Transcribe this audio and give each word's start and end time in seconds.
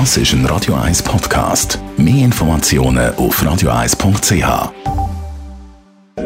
Das 0.00 0.16
ist 0.16 0.32
ein 0.32 0.44
Radio 0.46 0.74
1 0.74 1.04
Podcast. 1.04 1.78
Mehr 1.96 2.24
Informationen 2.24 3.14
auf 3.14 3.40
radio1.ch. 3.40 4.72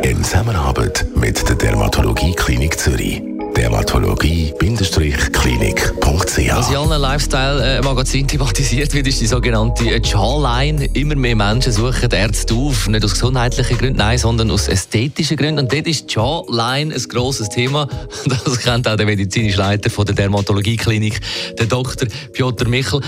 In 0.03 0.25
Zusammenarbeit 0.25 1.05
mit 1.15 1.47
der 1.47 1.55
Dermatologie 1.55 2.33
Klinik 2.33 2.81
Zürich 2.81 3.28
dermatologie-klinik.ch. 3.57 6.57
Was 6.57 6.71
in 6.71 6.77
allen 6.77 7.01
Lifestyle-Magazinen 7.01 8.29
thematisiert 8.29 8.95
wird, 8.95 9.07
ist 9.07 9.21
die 9.21 9.27
sogenannte 9.27 9.85
Jawline. 9.85 10.89
Immer 10.95 11.17
mehr 11.17 11.37
Menschen 11.37 11.73
suchen 11.73 12.11
Ärzte 12.11 12.55
auf, 12.55 12.89
nicht 12.89 13.05
aus 13.05 13.13
gesundheitlichen 13.13 13.79
Gründen, 13.79 13.99
nein, 13.99 14.19
sondern 14.19 14.51
aus 14.51 14.69
ästhetischen 14.69 15.37
Gründen. 15.37 15.61
Und 15.61 15.73
dort 15.73 15.87
ist 15.87 16.13
Jawline 16.13 16.95
ein 16.95 17.03
grosses 17.09 17.49
Thema. 17.49 17.89
Das 18.45 18.61
kennt 18.61 18.89
auch 18.89 18.97
der 18.97 19.07
medizinische 19.07 19.59
Leiter 19.59 19.91
von 19.91 20.07
der 20.07 20.15
Dermatologie-Klinik, 20.15 21.21
der 21.59 21.67
Dr. 21.67 22.09
Piotr 22.33 22.69
Michel. 22.69 23.01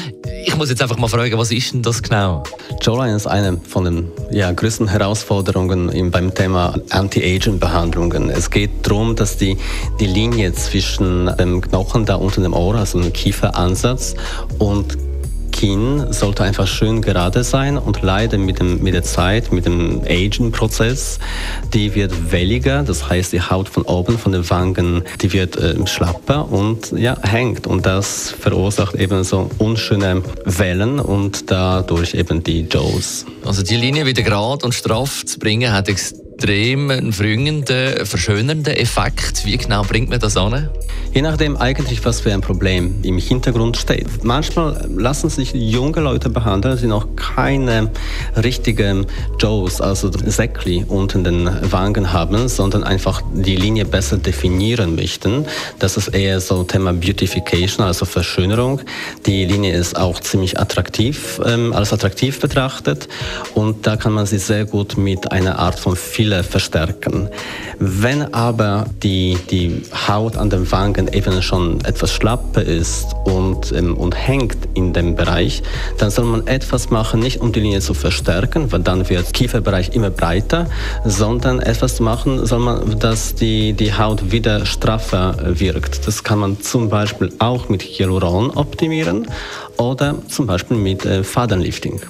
Ich 0.45 0.57
muss 0.57 0.69
jetzt 0.69 0.83
einfach 0.83 0.99
mal 0.99 1.09
fragen, 1.09 1.39
was 1.39 1.51
ist 1.51 1.73
denn 1.73 1.83
das 1.83 2.03
genau? 2.03 2.43
Jawline 2.83 3.17
ist 3.17 3.27
eine 3.27 3.59
von 3.69 3.85
den 3.85 4.09
ja, 4.31 4.53
größten 4.53 4.89
Herausforderungen 4.89 6.11
beim 6.11 6.35
Thema 6.35 6.79
Anti-Aging-Behandlungen. 6.91 8.31
Es 8.31 8.51
geht 8.51 8.71
darum, 8.83 9.17
dass 9.17 9.37
die, 9.37 9.57
die 9.99 10.07
Linie 10.07 10.30
Linie 10.31 10.53
zwischen 10.53 11.27
dem 11.39 11.61
Knochen 11.61 12.05
da 12.05 12.15
unter 12.15 12.41
dem 12.41 12.53
Ohr, 12.53 12.77
also 12.77 13.01
dem 13.01 13.13
Kieferansatz, 13.13 14.15
und 14.59 14.97
Kinn 15.51 16.13
sollte 16.13 16.45
einfach 16.45 16.69
schön 16.69 17.03
gerade 17.03 17.43
sein 17.43 17.77
und 17.77 18.01
leider 18.03 18.39
mit, 18.39 18.61
dem, 18.61 18.81
mit 18.81 18.95
der 18.95 19.03
Zeit, 19.03 19.53
mit 19.53 19.67
dem 19.67 20.03
Aging-Prozess, 20.09 21.19
die 21.75 21.95
wird 21.97 22.31
welliger, 22.31 22.85
das 22.85 23.09
heißt 23.09 23.33
die 23.33 23.43
Haut 23.43 23.69
von 23.69 23.83
oben, 23.83 24.19
von 24.19 24.31
den 24.31 24.49
Wangen, 24.49 25.03
die 25.21 25.33
wird 25.33 25.57
äh, 25.57 25.75
schlapper 25.87 26.51
und 26.51 26.93
ja, 26.93 27.17
hängt 27.23 27.67
und 27.67 27.85
das 27.85 28.31
verursacht 28.31 28.95
eben 28.95 29.25
so 29.25 29.51
unschöne 29.59 30.23
Wellen 30.45 31.01
und 31.01 31.51
dadurch 31.51 32.15
eben 32.15 32.45
die 32.45 32.67
Jaws. 32.71 33.27
Also 33.45 33.63
die 33.63 33.77
Linie 33.77 34.07
wieder 34.07 34.23
gerade 34.23 34.65
und 34.65 34.75
straff 34.75 35.27
zu 35.27 35.41
bringen, 35.41 35.73
hat 35.73 35.89
extrem 35.89 36.30
einen 36.49 37.13
frühenden, 37.13 38.07
verschönernden 38.07 38.75
Effekt. 38.75 39.45
Wie 39.45 39.57
genau 39.57 39.83
bringt 39.83 40.09
man 40.09 40.21
das 40.21 40.37
an? 40.37 40.71
Je 41.13 41.23
nachdem 41.23 41.57
eigentlich, 41.57 42.05
was 42.05 42.21
für 42.21 42.33
ein 42.33 42.41
Problem 42.41 42.95
im 43.03 43.19
Hintergrund 43.19 43.77
steht. 43.77 44.23
Manchmal 44.23 44.89
lassen 44.97 45.29
sich 45.29 45.53
junge 45.53 46.01
Leute 46.01 46.31
behandeln, 46.31 46.79
die 46.81 46.87
noch 46.87 47.17
keine 47.17 47.91
richtigen 48.43 49.07
Jaws, 49.41 49.81
also 49.81 50.11
Säckli 50.11 50.85
unter 50.87 51.19
den 51.19 51.51
Wangen 51.73 52.13
haben, 52.13 52.49
sondern 52.49 52.85
einfach 52.85 53.23
die 53.35 53.57
Linie 53.57 53.85
besser 53.85 54.19
definieren 54.19 54.95
möchten. 54.95 55.47
Das 55.81 55.97
ist 55.97 56.09
eher 56.09 56.41
so 56.41 56.63
Thema 56.63 56.93
Beautification, 56.93 57.85
also 57.85 58.05
Verschönerung. 58.07 58.81
Die 59.27 59.45
Linie 59.45 59.75
ist 59.75 59.97
auch 59.97 60.21
ziemlich 60.21 60.61
attraktiv, 60.61 61.41
ähm, 61.45 61.73
als 61.73 61.93
attraktiv 61.93 62.39
betrachtet 62.41 63.09
und 63.55 63.85
da 63.87 63.97
kann 63.97 64.13
man 64.13 64.27
sie 64.27 64.39
sehr 64.39 64.65
gut 64.65 64.97
mit 64.97 65.33
einer 65.33 65.59
Art 65.59 65.79
von 65.79 65.97
viel 65.97 66.30
Fille 66.31 66.45
verstärken. 66.45 67.29
Wenn 67.79 68.33
aber 68.35 68.87
die, 69.03 69.37
die 69.51 69.83
Haut 70.07 70.37
an 70.37 70.51
den 70.51 70.71
Wangen 70.71 71.09
eben 71.13 71.43
schon 71.43 71.85
etwas 71.85 72.13
schlapper 72.13 72.63
ist 72.63 73.15
und, 73.25 73.73
ähm, 73.73 73.97
und 73.97 74.15
hängt 74.15 74.57
in 74.75 74.93
dem 74.93 75.17
Bereich, 75.17 75.63
dann 75.99 76.11
soll 76.11 76.27
man 76.27 76.47
etwas 76.47 76.91
machen, 76.91 77.21
nicht 77.21 77.41
um 77.41 77.53
die 77.53 77.61
Linie 77.61 77.81
zu 77.81 77.95
verstärken, 77.95 78.71
weil 78.71 78.81
dann 78.81 79.09
wird 79.09 79.27
der 79.27 79.33
Kieferbereich 79.33 79.91
immer 79.95 80.11
breiter, 80.11 80.67
sondern 81.05 81.59
etwas 81.61 81.99
machen 82.01 82.47
soll 82.47 82.61
man, 82.61 82.99
dass 83.01 83.35
die, 83.35 83.73
die 83.73 83.93
Haut 83.95 84.31
wieder 84.31 84.67
straffer 84.67 85.37
wirkt. 85.43 86.07
Das 86.07 86.23
kann 86.23 86.39
man 86.39 86.61
zum 86.61 86.91
Beispiel 86.91 87.33
auch 87.39 87.69
mit 87.69 87.83
Hyaluron 87.83 88.51
optimieren 88.51 89.27
oder 89.79 90.15
zum 90.29 90.47
Beispiel 90.47 90.77
mit 90.77 91.05
äh, 91.05 91.25
Fadenlifting. 91.25 92.01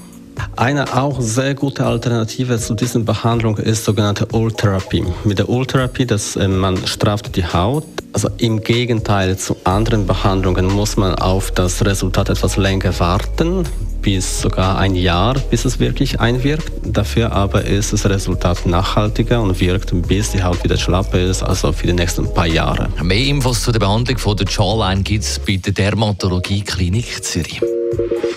Eine 0.56 0.96
auch 0.96 1.20
sehr 1.20 1.54
gute 1.54 1.86
Alternative 1.86 2.58
zu 2.58 2.74
dieser 2.74 3.00
Behandlung 3.00 3.56
ist 3.56 3.84
sogenannte 3.84 4.26
Ultherapie. 4.26 5.04
Mit 5.24 5.38
der 5.38 5.48
Ultherapie, 5.48 6.06
dass 6.06 6.36
äh, 6.36 6.48
man 6.48 6.86
strafft 6.86 7.34
die 7.36 7.44
Haut. 7.44 7.84
Also 8.12 8.28
im 8.38 8.60
Gegenteil 8.60 9.38
zu 9.38 9.56
anderen 9.64 10.06
Behandlungen 10.06 10.66
muss 10.66 10.96
man 10.96 11.14
auf 11.14 11.52
das 11.52 11.84
Resultat 11.84 12.28
etwas 12.28 12.56
länger 12.56 12.98
warten, 12.98 13.64
bis 14.02 14.42
sogar 14.42 14.78
ein 14.78 14.96
Jahr, 14.96 15.38
bis 15.50 15.64
es 15.64 15.78
wirklich 15.78 16.18
einwirkt. 16.18 16.72
Dafür 16.84 17.32
aber 17.32 17.64
ist 17.64 17.92
das 17.92 18.04
Resultat 18.06 18.66
nachhaltiger 18.66 19.40
und 19.40 19.60
wirkt, 19.60 19.92
bis 20.08 20.32
die 20.32 20.42
Haut 20.42 20.62
wieder 20.64 20.76
schlapp 20.76 21.14
ist, 21.14 21.44
also 21.44 21.72
für 21.72 21.86
die 21.86 21.92
nächsten 21.92 22.34
paar 22.34 22.48
Jahre. 22.48 22.88
Mehr 23.00 23.26
Infos 23.26 23.62
zu 23.62 23.70
der 23.70 23.78
Behandlung 23.78 24.18
von 24.18 24.36
der 24.36 24.46
Jawline 24.48 25.02
gibt 25.02 25.24
es 25.24 25.38
bei 25.38 25.56
der 25.56 25.72
Dermatologie 25.72 26.62
Klinik 26.62 27.22
Zürich. 27.22 27.60